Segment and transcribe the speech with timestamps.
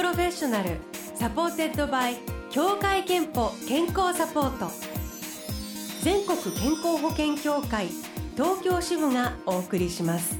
[0.00, 0.78] professional
[1.14, 2.16] supported by
[2.48, 4.70] 協会けんぽ健康サポート。
[6.02, 7.88] 全国健康保険協会
[8.34, 10.38] 東京支部がお送りします。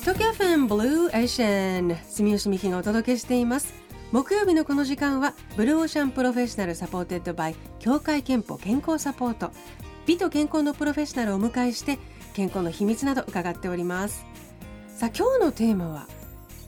[0.00, 3.72] 東京 FM Blue Ocean 住吉美紀がお届けしています。
[4.10, 9.52] 木曜日のこの時間は Blue Ocean professional supported by 協会けんぽ健康サポート。
[10.06, 12.00] 美と健康のプロフェッショナルをお迎えして
[12.34, 14.26] 健康の秘密など伺っております。
[14.88, 16.08] さあ今日のテーマは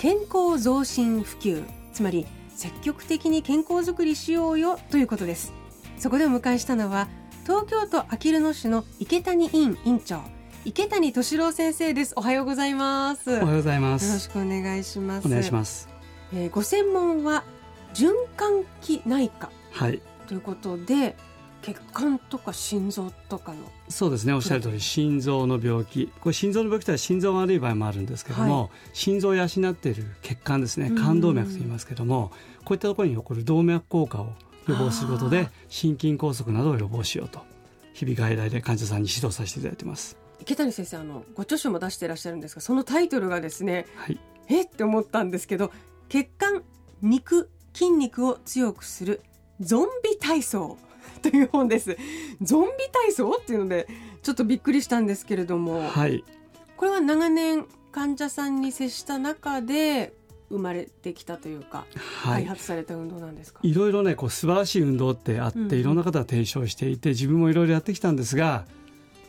[0.02, 5.52] 健康増進普及つまり積極的に健康づくりしようよということです。
[5.96, 7.06] そこでお迎えしたのは
[7.44, 10.20] 東京都あきる野市の池谷院院長
[10.64, 12.14] 池谷敏郎先生です。
[12.16, 13.30] おはようございます。
[13.30, 14.08] おはようございます。
[14.08, 15.28] よろしくお願いします。
[15.28, 15.88] お願いします。
[16.34, 17.44] えー、ご専門は
[17.94, 20.02] 循環器内科はい。
[20.26, 21.14] ということで
[21.62, 23.58] 血管とか心臓とかの。
[23.88, 24.32] そうですね。
[24.32, 26.10] おっしゃる通り心臓の病気。
[26.20, 30.90] これ心臓の病気とは心臓が悪い場合もあるんですけども、はい、心臓を養っている血管ですね。
[30.90, 32.32] 冠動脈と言いますけども
[32.64, 34.32] こういったところに起こる動脈硬化を
[34.68, 37.40] 予防することで心筋梗塞などを予防しようと
[37.94, 40.16] 日々外来で患者さんに指導させていただいてます。
[40.40, 44.18] 池谷先生あのご著書も出していらっしゃるんですがそのタイトルがですね、はい、
[44.48, 45.70] えって思ったんですけど
[46.08, 46.64] 血管
[47.00, 49.20] 肉筋肉を強くする
[49.60, 50.78] ゾンビ体操
[51.22, 51.96] という本です。
[52.42, 53.86] ゾンビ体操っていうので
[54.22, 56.24] ちょっとびっくりしたんですけれども、はい、
[56.76, 60.12] これは長年患者さんに接した中で
[60.50, 63.60] 生まれてきたというか、はい、開発された運動なんですか？
[63.62, 68.66] いろいろねこう素晴らしい運動ってあって、うん、いろんな方が提唱していて自分もいろいろやってきたんですが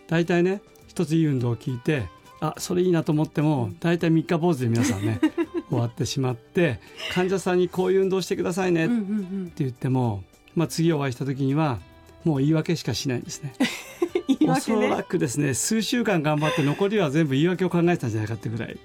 [0.07, 2.07] 大体ね一ついい運動を聞いて
[2.39, 5.19] あそれいいなと思っても大体三日坊主で皆さんね
[5.69, 6.81] 終わってしまって
[7.13, 10.23] 患者さんにこういう運動してくださいねって言っても、
[10.55, 11.79] まあ、次お会いした時には
[12.23, 13.53] もう言い訳しかしないんですね。
[14.39, 14.51] ね。
[14.51, 18.78] おそらくですね数週間頑張って残りは全部言い訳を考えてたんじゃないかってぐらい。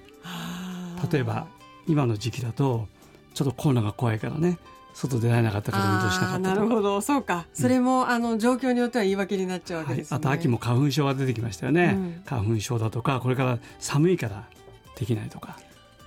[1.13, 1.47] 例えば
[1.87, 2.89] 今の時期だと
[3.35, 4.59] ちょっとコロナが怖いからね
[4.95, 7.01] 外出られなかったから運動しなかったなるほど。
[7.01, 10.17] そうか、それも、あの状況によっては言い訳になっちゃうわけです、ね。
[10.17, 14.49] はい、あと秋も花粉症が出てきましたよね、うん、花粉症だとかこれから寒いから
[14.99, 15.57] できないとか。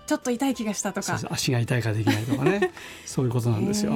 [0.07, 1.17] ちょっと痛い気がしたとか。
[1.29, 2.73] 足が痛いからできないとかね。
[3.05, 3.93] そういうことなんですよ。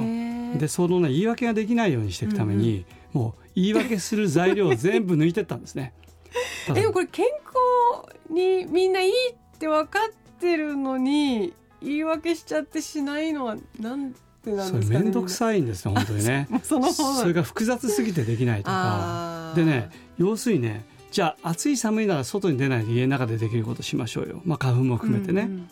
[0.58, 2.84] でそのね言い訳ができないようにしていくために、
[3.14, 5.92] うんうん、もう言い訳する材料を全部抜いてったんですね。
[6.72, 14.12] でもこれ健康にみんないいって分かってるのに言い訳しちゃってしないのはなん
[14.44, 15.04] でなんですかね。
[15.04, 16.48] 面倒くさいんですよ本当にね。
[16.62, 19.52] そのそれが複雑すぎてできないとか。
[19.56, 24.42] でね要するにねじゃあ暑い寒いなら外に出ないで家の中でできることしましょうよ。
[24.44, 25.42] まあ花粉も含めてね。
[25.42, 25.68] うんうん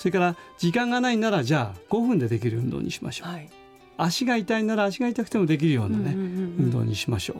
[0.00, 3.50] それから時間がないならじゃあ5分でできる運動にしましょう、はい、
[4.02, 7.34] 足が痛いなら足が痛くてもできるようなね、運動にしましょ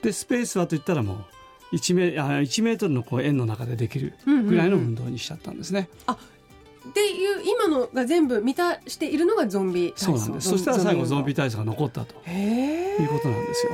[0.00, 0.04] う。
[0.04, 1.24] でスペースはといったらも
[1.72, 5.88] う1メあ1メートルのこう円の中でできるぐらいの運動にしちゃったんですね。
[6.08, 6.38] うんうんうん、あ
[6.88, 10.04] っていう今のが全部満たしているのがゾンビ体操。
[10.06, 10.48] そうなんです。
[10.50, 13.72] そしたら最後ゾンビ体操が残ったということなんですよ。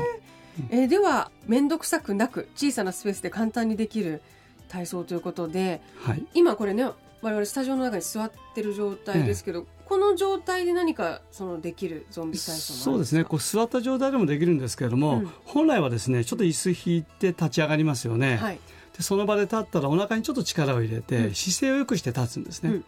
[0.70, 4.22] えー、では面倒くさくなく小さなスペースで簡単にできる
[4.69, 6.84] 体操ということで、はい、今これね
[7.22, 13.24] 我々スタジオの中に座ってる状態ですけど、ええ、この状態で何かそのできるゾンビ体操そうですね。
[13.24, 18.58] こう座った状態でもできるんですけれども、うん、本来はですねちょっと椅子引いて立ち上がりますよね、はい、
[18.96, 22.84] でその場で立ったらお腹にちょっと力を入れて、うん、姿勢を良くして立つんですね、うん、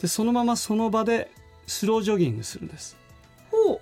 [0.00, 1.30] でそのままその場で
[1.66, 2.96] スロージョギングするんです。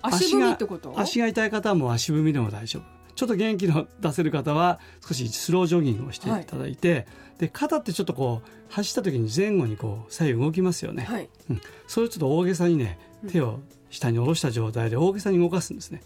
[0.01, 0.93] 足踏みってこと？
[0.97, 2.83] 足が痛い方はもう足踏みでも大丈夫
[3.15, 7.05] ちょっと元気の出せる方は少しスロージョギングをしていただいて、はい、
[7.39, 11.29] で肩ってちょっとこう走った時に前後にこう左右動きますよね、はい。
[11.49, 12.97] うん、それをちょっと大げさにね
[13.31, 13.59] 手を
[13.89, 16.01] 下に下ろした状態で大げさに動かすんですね。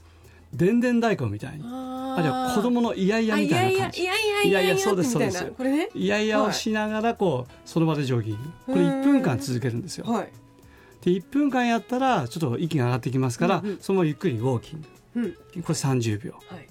[0.53, 1.63] でんでん太鼓みたいに。
[1.65, 4.01] あるいは子供のイヤイヤみたいな感じ。
[4.01, 5.45] いやいやいやいやそうですそうです。
[5.45, 5.89] これね？
[5.93, 8.73] イヤイヤをしながらこうその場でジョギング。
[8.73, 10.05] これ1分間続けるんですよ。
[10.05, 10.29] はい、
[11.01, 16.67] で1分間やったらちょっと息が上がってきますから、うんうん、そのままゆっくりウォーキング、うん、これ30秒、はい、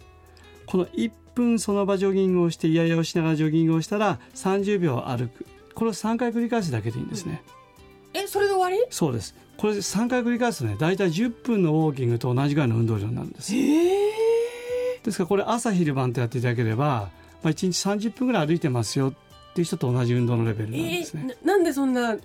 [0.66, 5.46] この1分その場ジョギングをしてイヤイヤをしながらジョギングをしたら30秒歩く。
[5.74, 7.42] これを3回繰り返すだけでいいんですね、
[8.14, 8.78] うん、えそれで終わり？
[8.90, 9.34] そうです。
[9.58, 13.52] これ3回繰り返すとね大体10分のウォーキングと同じぐらいの運動量になるんです。
[13.52, 17.10] ですからこれ朝昼晩とやっていただければ、
[17.42, 19.12] まあ、1日30分ぐらい歩いてますよっ
[19.54, 22.16] ていう人と同じ運動のレベルなんですね、えー、なんでそんな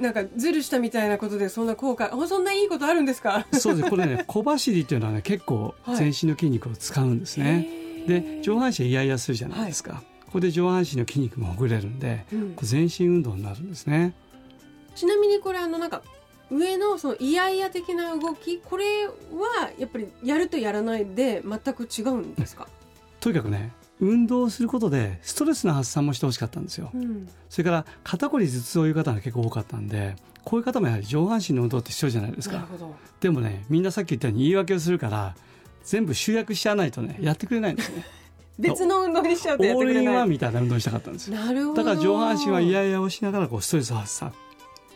[0.00, 3.46] なんかずるしたみたいなことでそんな効果そんないいことあるんですか？
[3.52, 3.90] そうです。
[3.90, 7.68] これね 小走りっていうのはね結構全身の筋肉を使うんですね、
[8.04, 14.14] はい、で上半身はイヤイヤするじゃないですか、はい、ここで上半身の筋肉もほぐれるんで、うん、全身運動になるんですね。
[14.94, 16.02] ちなみにこれあのなんか
[16.50, 22.68] 上のそのイヤイヤ的な動きこれはやっぱりやるとやらないで全く違うんですか？
[23.20, 32.66] とにかくね運動することでストレスの発散もしてほしかったんですよ、うん、それから肩こり頭痛をいう方が結構多かったんでこういう方もやはり上半身の運動って必要じゃないですか。
[33.20, 35.36] でもねみんなさっき言ったように言い訳をするから
[35.84, 38.06] 全部集約しちゃわないとねやってくれないんですね。
[38.58, 40.04] 別の運動にしちゃうとやってくれない。
[40.04, 41.36] オールインワンみたいな運動したかったんですよ。
[41.36, 41.84] なるほど。
[41.84, 44.32] だから上半身は嫌々をしながらこうストレス発散。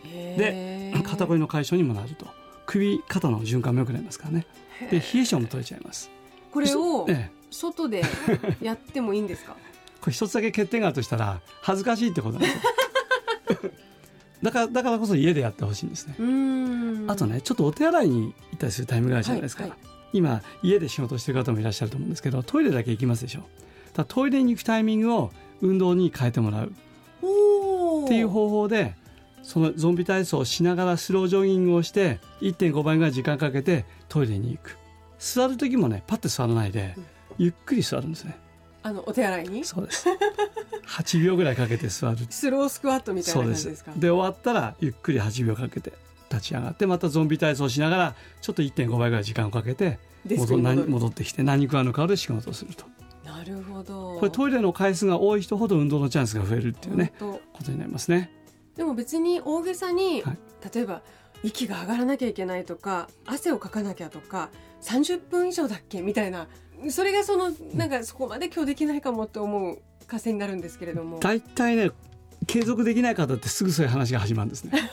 [0.04, 2.26] で肩こりの解消にもなると。
[2.64, 4.46] 首肩の循環も良くなりますからね。
[4.90, 6.10] で冷え性も取れちゃいます。
[6.50, 7.06] これを
[7.52, 8.02] 外で
[8.60, 9.56] やってもいいんですか？
[10.00, 13.70] これ一つだけ欠点があるとしたら恥ずかしいってことなんですよ。
[14.42, 16.14] だからだからこそ家でやってほしいんですね。
[17.06, 19.78] あとねちょっとお手洗いに行ったりするタイムがあるじゃないですか、はいはい、
[20.12, 23.42] 今家で仕事してる方もいらっしゃると思うんですけどトイレだけ行きますでしょ。
[23.94, 26.72] だトイレに行くタイミングを運動に変えてもらう。
[28.04, 28.96] っていう方法で
[29.44, 34.76] そのゾンビ体操をしながらスロージョギングをして1.5倍ぐらい時間かけてトイレに行く。
[35.20, 36.96] 座る時もねパッて座らないで
[37.38, 38.38] ゆっくり座るんですね。
[38.82, 39.64] あのお手洗いに？
[39.64, 40.08] そうです。
[40.86, 42.16] 8秒ぐらいかけて座る。
[42.30, 43.92] スロースクワットみたいな感じですか？
[43.96, 45.92] で終わったらゆっくり8秒かけて
[46.30, 49.98] 立ち上がってまたゾンビ体操しながらちょっと1.5倍ぐらい時間をかけて
[50.28, 52.84] 戻戻ってきて何食わぬ顔で仕事をすると。
[53.24, 54.16] なるほど。
[54.18, 58.32] これトイレの回数が多い人ほど運動のチャンスが増えるっていうねことになりますね。
[58.76, 60.38] でも別に大げさに、はい、
[60.74, 61.02] 例えば
[61.44, 64.50] 息が上がらなきゃいけないとか汗をかかなきゃとか
[64.80, 66.02] 30分以上だっけ？
[66.02, 66.48] みたいな
[66.90, 71.18] それがそのなんかそこまで今日できないかもって思う河川になるんですけれども。
[71.20, 71.90] 大体ね
[72.46, 74.72] 継続できない方ってすぐそういう話が始まるんですね。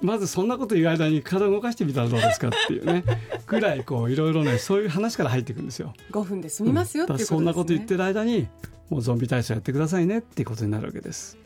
[0.00, 3.04] まずそんなこと言う間に体を動かしてみたらどうですかっていうね。
[3.46, 5.94] ぐらいこういろいろねそういう話から入っていくんですよ。
[6.10, 8.48] 5分で済みますよ、うん、そんなこと言ってる間に
[8.88, 11.38] もうゾンビ体操やってくださいねっていうことになるわけです。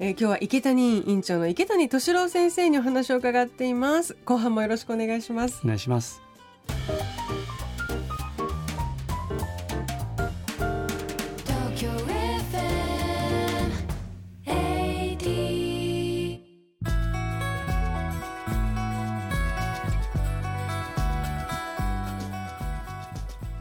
[0.00, 4.16] えー、今日は池谷院長の池谷敏郎先生にお話を伺っています。
[4.24, 5.60] 後半もよろしくお願いします。
[5.64, 6.22] お願いします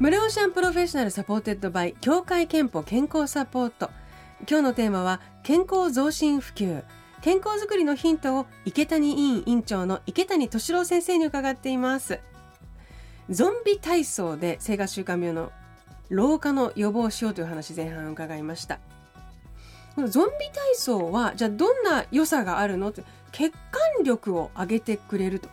[0.07, 3.89] Blue Ocean professional supported by 協会けんぽ健康サポート。
[4.49, 6.81] 今日のテーマは健康増進普及。
[7.21, 12.21] 健康づくりのヒントを池谷医院院長の池谷敏郎先生に伺っています。
[13.29, 15.51] ゾンビ体操で生活習慣病の
[16.07, 18.79] 老化の予防しようという話前半伺いました。
[19.93, 22.91] このゾンビ体操はじゃあどんな良さがあるの？
[22.91, 25.49] って血管力を上げてくれると。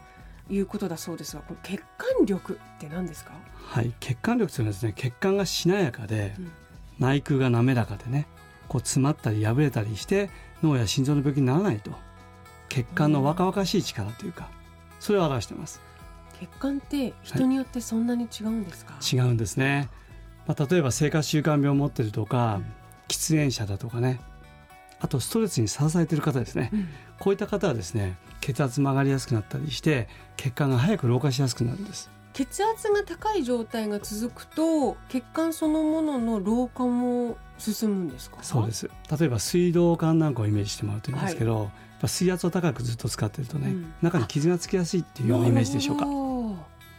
[0.50, 3.32] いうことだそうですがこの血管力って何ですか？
[3.67, 6.52] はい血管力というのはですね血管がしなやかで、うん、
[6.99, 8.26] 内腔が滑らかでね
[8.69, 10.31] こう詰まったり破れたりして
[10.62, 11.93] 脳や心臓の病気にならないと。
[12.69, 14.49] 血管の若々しい力というか
[14.99, 15.81] それを表してます。
[16.41, 19.88] 血管って人によってそんなに違うんですか、はい、違うんですね、
[20.47, 22.64] まあ、例えば生活習慣病を持ってるとか、うん、
[23.06, 24.20] 喫煙者だとかね。
[25.00, 26.88] あとストレスにさらされている方ですね、うん、
[27.19, 30.06] こういった方はですね血圧曲がりやすくなったりして
[30.37, 32.11] 血管が早く老化しやすくなるんです。
[32.35, 38.38] 血圧が高い状態が続くと血管そのものの老化も進むんですか？
[38.43, 38.91] そうです。
[39.19, 41.70] 例えば水道管なんかをイメージしてもらうといいんですけど、は
[42.02, 46.07] い、水圧を高くずっと使ってるとね、うん、中に傷がつきやすいっていうようなイメージでしょうか。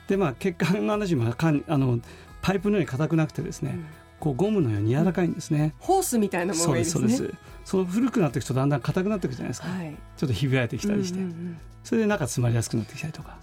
[0.07, 1.99] でまあ血管の話もあの
[2.41, 3.85] パイプのように硬くなくてですね、うん、
[4.19, 7.09] こうゴムのように柔らかいんですね、うん、ホースみたいなものがいいですね。
[7.09, 13.37] そうですその古くなっていくとだんだん硬くなっていくじゃないですか、はい、ちょっとひび割れてきたりして、うんうんうん、それで中詰まりやすくなってきたりとか。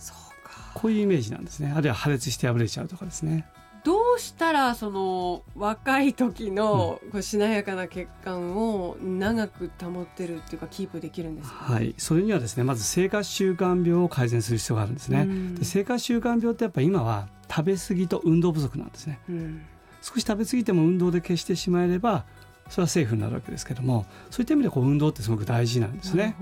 [0.75, 1.71] こういうイメージなんですね。
[1.77, 3.47] あるいは破裂して破れちゃうとかですね。
[3.85, 11.95] どうしたらその若い時のこうしなやかな血管を長く保ってるっていうかキープできるんですか、はい。
[11.99, 15.27] それにはですねまず生活習慣病を改善する必要があるんですね、
[15.59, 19.63] で生活習慣病ってやっぱ今は食べ過ぎと運動不足なんですね、うん、
[20.03, 22.25] 少し食べ過ぎても運動で消してしまえれば
[22.69, 26.37] それはセーフになるわけですけどもそういった意味でこう運動ってすごく大事なんですね。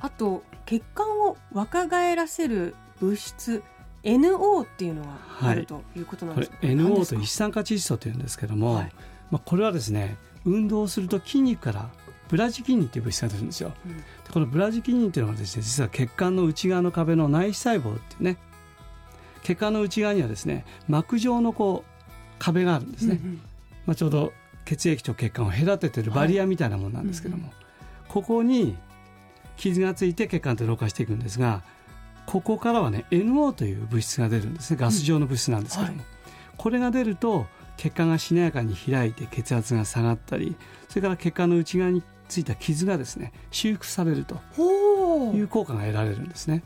[0.00, 3.62] あと血管を若返らせる物質
[4.02, 5.08] NO っていうのが
[5.42, 8.92] あるということなんですか、はい、NO と一酸化窒素というんですけども、はい、
[9.30, 11.88] まあ、これはですね運動すると筋肉から
[12.28, 18.36] ブラジキニンという物質が出るんですよ、うん、このブラジキニンというのはですね実は血管の内側の壁の内皮細胞っていうね
[19.42, 21.93] 血管の内側にはですね膜状のこう
[22.38, 23.40] 壁があるんですね、うんうん、
[23.86, 24.32] まあ、ちょうど
[24.64, 28.76] 血液と血管を隔ててるバリアみたいなものなんですけども、はいうんうん、ここに
[29.56, 31.62] 傷がついて血管って老化していくんですが
[32.26, 34.78] ここからはね NO という物質が出るんですね。
[34.80, 35.98] ガス状の物質なんですけども、うん。
[35.98, 36.06] はい、
[36.56, 40.56] これが出ると血管がしなやかに開いて血圧が下がったり
[40.88, 44.36] それから血管の内側についた傷がですね修復されると
[45.34, 46.62] いう効果が得られるんですね。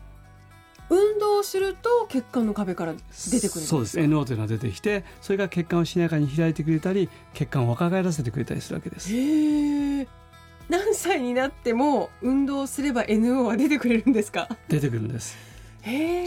[0.91, 3.99] 運動すると血管の壁から出てくるそうです。
[3.99, 9.11] NO というのが出てきてそれが血管をしなやかに開いてくれたり血管を若返らせてくれたりするわけです。
[9.15, 10.07] へ
[10.69, 14.49] 何歳になっても運動すれば NO は出てくれるんですか？
[14.69, 15.37] 出てくるんです。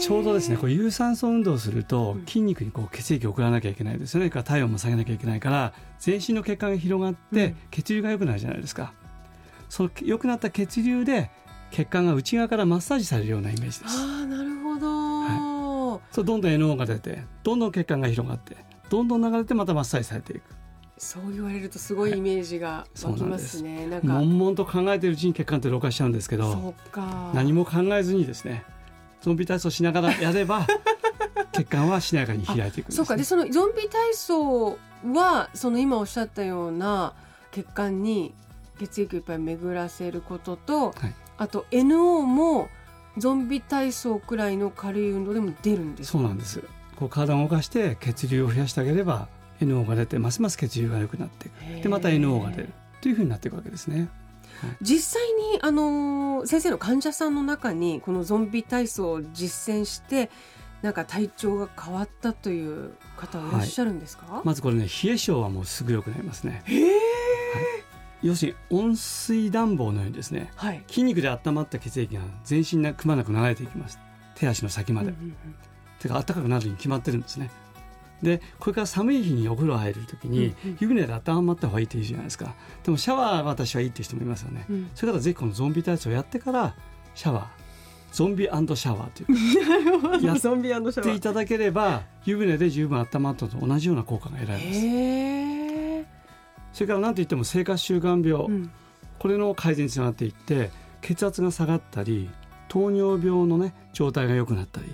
[0.00, 4.30] ちょうどですねこう有酸素運動をすると筋肉にこう血液を送らなきゃいけないですよね。
[4.30, 8.92] から体温も下げなきゃいけないから全身の血管が広がって血流が良くなるじゃないですか、
[9.68, 11.30] その良くなった血流で
[11.70, 13.96] 血管が内側からマッサージされるようなイメージです。
[13.96, 14.41] ああな
[16.12, 18.56] そうどんどん NO が出てどんどん血管が広がって
[18.88, 20.42] どんどん流れてまたマッサージされていく。
[20.98, 24.06] そう言われるとすごいイメージが湧きますね、はい、なんか。
[24.06, 26.74] 悶々と考えてるうちに血管って老化しちゃうんですけど
[27.34, 28.64] 何も考えずにですね
[29.20, 30.64] ゾンビ体操しながらやれば
[31.52, 33.16] 血管はしなやかに開いていく、ね、そうか。
[33.16, 34.78] でそのゾンビ体操
[35.12, 37.14] はその今おっしゃったような
[37.50, 38.32] 血管に
[38.78, 42.68] 血液をいっぱい巡らせることと、はい、あと NO も
[43.18, 46.62] ゾンビ体操くらいの軽い運動でも出るんですそうなんです。
[46.96, 49.28] こう体を動かして血流を増やしてあげれば
[49.60, 54.08] NO が出てますます血流が良くなっていくでまた NO が出るというふうになっていくわけですね。
[54.80, 60.30] 実際にあの先生の患者さんの中にこのゾンビ体操を実践して
[60.82, 66.62] なんか体調が変わったという方はいらっしゃるんですか、はい、まずこれね冷え性はもうすぐ良くなりますね。
[66.66, 67.81] はい
[68.22, 73.98] 要するに温水暖房のようにですね、はい、筋肉で温まった血液が全身にくまなく流れていきます。
[74.34, 75.36] 手足の先まで、うんうんうん、
[75.98, 77.50] 手が暖かくなるに決まってるんですね。
[78.22, 82.54] でこれから寒い日にお風呂入る時に、湯船で温まった方がいいって言うじゃないですか。
[82.84, 86.76] でもシャワーは私はいいっていう人もいますよね、うん、それからぜひこのゾンビ体操をやってから
[87.14, 87.46] シャワー。
[88.12, 90.22] ゾンビシャワーという。
[91.02, 95.61] やっていただければ湯船で十分温まったと同じような効果が得られます
[96.72, 98.70] それから何といっても生活習慣病、うん、
[99.18, 102.30] これの改善につながっていって血圧が下がったり
[102.68, 104.86] 糖尿病のね状態が良くなったり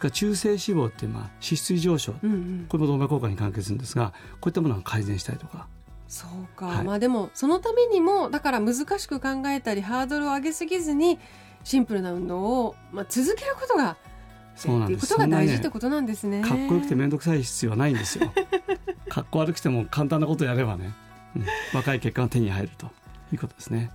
[0.00, 5.68] から中性脂肪っていうまあ脂質異常症、うんうん、これも動脈硬化に関係するんですがこういったものが改善したりとか。
[6.08, 11.20] そうか、はい、まあでもそのためにもだから難しく考えたりハードルを上げすぎずに
[11.62, 13.96] シンプルな運動を、まあ、続けることが
[14.56, 15.06] そうなんです。
[15.06, 18.32] ことが大事ってことなんですね、ね、かっこよくて面倒くさい必要はないんですよ。
[19.08, 20.94] かっこ悪くても簡単なことやればね、うん、
[21.74, 22.86] 若い結果が手に入ると
[23.32, 23.90] いうことですね。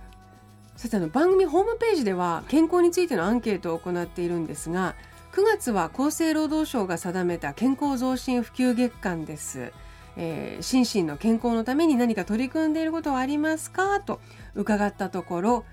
[0.76, 4.94] さてあの番組ホームページでは健康についてのアンケートを行っているんですが
[5.32, 9.72] 9月は厚生労働省が定めた健康増進普及月間です。
[10.18, 14.00] えー、心身の健康のために何か取り組んでいることはありますか？
[14.00, 14.20] と
[14.54, 15.64] 伺ったところ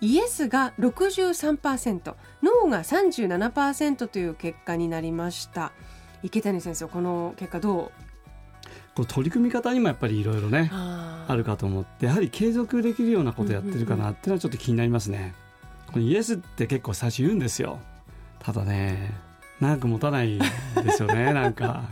[0.00, 5.72] イエスが63%ノーが37%という結果になりました。
[6.24, 8.03] 池谷先生この結果どう？
[8.94, 15.34] こう取り組み方にもやっぱりいろいろねあるかと思ってやはり継続できるようなことやってるかなっていうのはちょっと気になりますね。
[15.92, 17.78] このイエスって結構最初言うんですよ。
[18.38, 19.12] ただね
[19.60, 21.84] 長く持たないですよね なんか、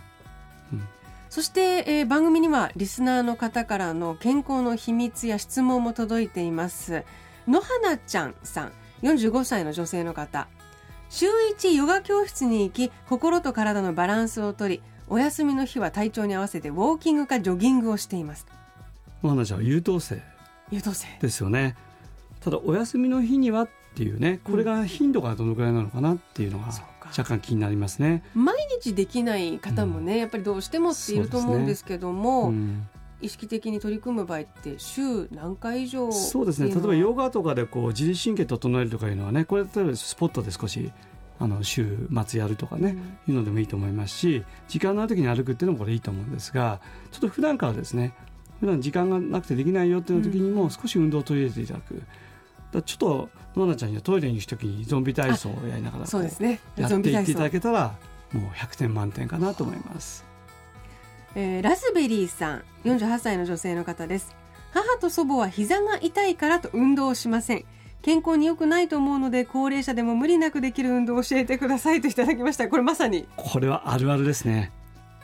[0.72, 0.86] うん、
[1.30, 7.04] そして、えー、番組にはリスナーの方からの健康の秘密や質問も届いています。
[7.48, 10.46] 野花ちゃんさん45歳の女性の方
[11.12, 18.46] 週1ヨガ教室に行き心と体のバランスをとりお休みの日は体調に合わせてウォーキングかジョギングをしています。
[19.22, 20.22] 野花ちゃ優等生。
[20.70, 21.06] 優等生。
[21.20, 21.76] ですよね。
[22.40, 26.68] ただお休みの日にはっていうねこれが頻度がどのくらいなのかなっていうのが
[27.06, 28.22] 若干気になりますね。
[28.34, 32.48] 毎日できない方もね、うん、やっぱりどうしてもっていると思うんですけども、ね。
[32.48, 32.88] うん、
[33.22, 36.68] 意識的に取り組む場合って週何回以上そうですね。
[36.68, 40.92] 例えばヨガとかでこう自律神経整えるとかいうのはねこれ例えばスポットで少し
[41.38, 42.90] あの週末やるとかね、
[43.26, 48.14] うん、いうのでもいいと思いますし時間のある時に歩くっていうのもこれいいと思うんですがちょっと普段からですね
[48.60, 52.02] 普段時間がなくてできないよっていう時にも少し運動を取り入れていただく。
[52.72, 56.60] だちょっとノナちゃんにはトイレに行く時にゾンビ体操をやりながらそうですね。
[56.76, 57.94] やっていっていただけたら
[58.32, 60.24] もう100点満点かなと思います、
[61.34, 64.34] えー、ラズベリーさん48歳の女性の方です。
[64.72, 67.64] 母と祖母は膝が痛いからと運動しません。
[68.02, 72.68] 健康に良くないと思うので高齢者でも無理なくできる運動を教えてくださいといただきました。
[72.68, 73.26] これまさに。
[73.36, 74.72] これはあるあるですね。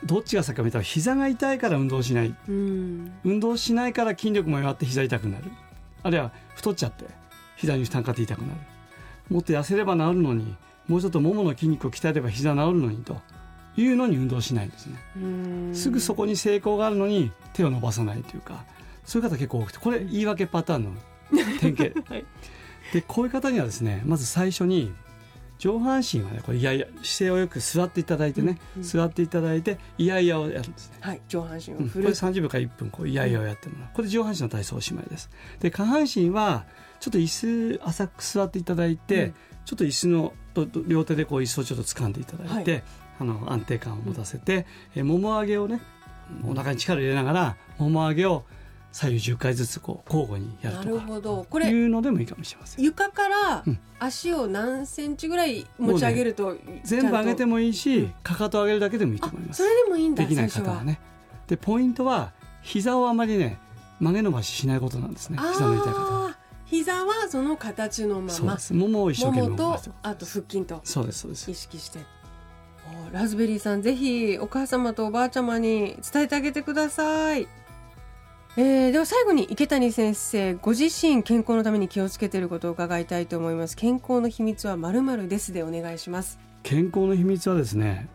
[0.03, 5.45] どっちが先か見たら膝が痛いから運動しない、うん、運動しないから筋力も弱って膝痛くなる。
[6.03, 7.05] あるいは太っちゃって
[7.57, 8.53] 膝に負担かかって痛くなる。
[9.29, 10.55] もっと痩せれば治るのに
[10.87, 13.21] もうちょっとももの筋肉を鍛えれば膝治るのにと
[13.81, 14.95] いうのに運動しないんですね。
[15.73, 18.63] すぐそこに成功があるのに手を伸ばさないというか
[19.05, 20.91] そういう方結構多くてこれ言い訳パターンの
[21.59, 22.25] 典型、 はい、
[22.93, 24.93] でこういう方にはですねまず最初に
[25.59, 30.97] 上半身はねこれいやいや姿勢をよく座っていただいてね、うんうん、座っていただいていやいやをやるんですね。
[31.01, 33.89] はい上半身を振る、うん、これ30秒から1分こういやいやをやってもらう。
[33.93, 35.29] これ上半身の体操おしまいです。
[35.59, 36.65] で下半身は
[37.01, 39.33] ちょっと椅子浅く座っていただいて、うん、
[39.65, 40.33] ちょっと椅子の
[40.87, 42.83] 両手でこう椅子をちょっと掴んでいただいて、はい、
[43.19, 45.81] あの安定感を持たせて、うん、えもも上げをね
[46.45, 48.45] お腹に力を入れながらもも上げを
[48.91, 50.89] 左右10回ずつこう交互にやるとか。
[50.89, 51.45] なるほど。
[51.49, 52.83] これいうのでもいいかもしれません。
[52.83, 53.63] 床から
[53.99, 59.63] 足を何センチぐらい持ち上げると、ね、全部上げてもいいし、かかと上げるだけでもいいと思います。
[59.63, 60.99] それでもいいんだできない方はね。
[61.47, 62.31] でポイントは
[62.61, 63.59] 膝をあまりね
[63.99, 65.37] 曲げ伸ばししないことなんですね。
[65.37, 68.57] 膝の痛い方膝はその形のまま。
[68.71, 70.81] ももを一生懸命とあと腹筋と。
[70.83, 71.51] そうですそうです。
[71.51, 71.99] 意識して。
[73.11, 77.47] ラズベリーさんぜひお母様とおばあちゃまに伝えてあげてください
[78.61, 83.77] えー、では最後に池谷先生ご自身健康のために気をつけていることを伺いたいと思います。
[83.77, 86.37] 健康の秘密はまるまるですでお願いします。
[86.61, 88.09] 健康の秘密はですね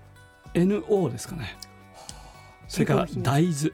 [0.52, 1.56] NO ですかね。
[2.68, 3.54] それから大豆。
[3.54, 3.72] ちょっ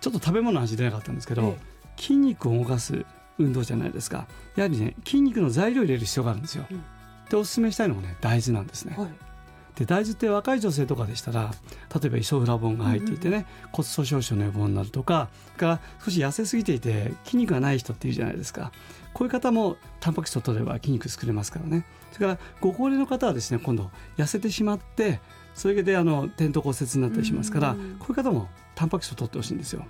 [0.00, 1.58] と食べ物の味出なかったんですけど、ええ、
[1.96, 3.06] 筋肉を動かす
[3.38, 4.26] 運動じゃないですか。
[4.56, 6.84] やはりね筋肉の材料を入れる必要があるんですよ、うん、
[7.30, 9.29] でおすすめしたいのがね大豆なんですね、はい
[9.76, 11.50] で大豆って若い女性とかでしたら
[11.94, 18.72] 例えばイソフラボンが入っていてね、うん、骨粗しょう症の予防になるとかから少し痩せすぎていて筋肉がない人っていうじゃないですか。
[19.12, 21.84] こういう方もタンパク質を取れば筋肉作れますからね。
[22.12, 25.20] それからご高齢の方はですね今度痩せてしまって
[25.54, 29.84] それであの転倒骨折になったりしますから、うん、こういう方もタンパク質を取ってほしいんですよ。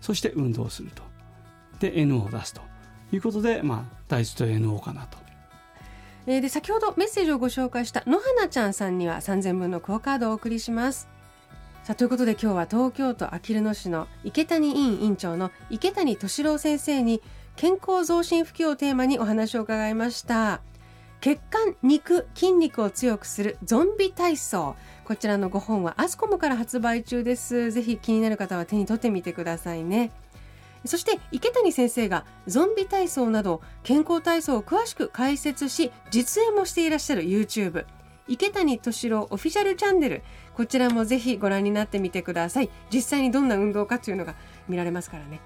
[0.00, 1.02] そして運動すると。
[1.80, 2.62] で NO を出すと
[3.12, 5.18] いうことで、まあ、大豆と NO かなと
[6.26, 11.08] えー、で先ほどメッセージをご紹介した野花ちゃんさんには3000分のクオカードをお送りします。
[11.82, 17.20] さあということで今日は東京都あきる野市の池谷委員委員長の池谷敏郎先生に
[17.56, 20.60] 健康増進普及をテーマにお話を伺いました。
[21.20, 24.76] 血管肉筋肉を強くするゾンビ体操。
[25.04, 27.72] こちらの5本はアスコムから発売中です。
[27.72, 30.12] ぜひ気になる方は手に取ってみてくださいね。
[30.84, 37.84] そして池谷先生がゾンビ体操など健康体操を詳しく解説し実演もしていらっしゃる YouTube
[38.28, 40.22] 池谷敏郎オフィシャルチャンネル。
[40.54, 42.70] こちらもぜひご覧になってみてください。
[42.92, 44.34] 実際にどんな運動かというのが
[44.68, 45.40] 見られますからね。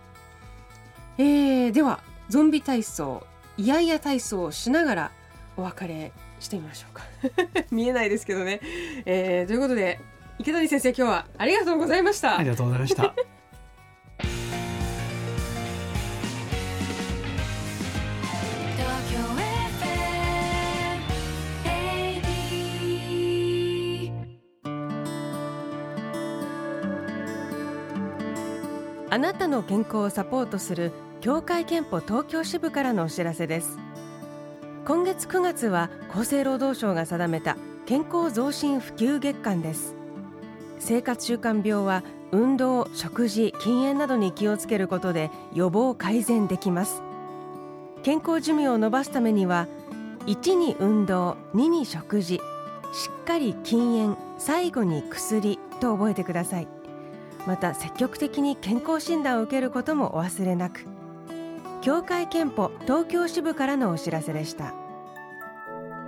[1.18, 5.12] えー、ではゾンビ体操イヤイヤ体操をしながら
[5.56, 7.02] お別れしてみましょうか。
[7.70, 8.60] 見えないですけどね、
[9.06, 9.98] えー、ということで
[10.38, 12.38] 池谷先生今日はありがとうございました。
[12.38, 13.14] ありがとうございました。
[29.16, 33.78] あなたの健康をサポートする協会憲法東京支部からのお知らせです。
[34.84, 39.94] 今月9月は厚生労働省が定めた健康増進普及月間です。
[40.78, 47.00] 生活習慣病は運動、食事、禁煙などに気をつけることで予防改善できます。
[48.02, 49.66] 健康寿命を延ばすためには
[50.26, 52.42] 1に運動、2に食事し
[53.22, 56.68] っかり禁煙、最後に薬と覚えてください。
[57.46, 60.84] また積極的に健康診断を受けることもお忘れなく。
[61.82, 64.74] 協会けんぽ東京支部からのお知らせでした。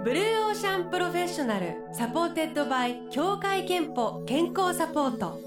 [0.04, 5.38] Blue Ocean professional supported by 協会けんぽ健康サポート。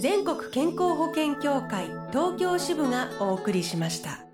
[0.00, 4.27] 全国健康保険協会東京支部がお送りしました。